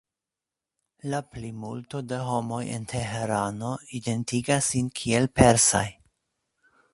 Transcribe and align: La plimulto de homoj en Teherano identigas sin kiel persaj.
La 1.11 1.17
plimulto 1.33 2.01
de 2.13 2.19
homoj 2.29 2.61
en 2.77 2.87
Teherano 2.93 3.75
identigas 4.01 4.71
sin 4.73 4.89
kiel 5.03 5.29
persaj. 5.43 5.85